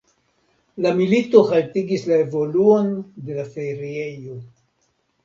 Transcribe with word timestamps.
La 0.85 0.93
milito 0.99 1.41
haltigis 1.49 2.05
la 2.11 2.17
evoluon 2.21 2.89
de 3.29 3.37
la 3.41 3.45
feriejo. 3.59 4.39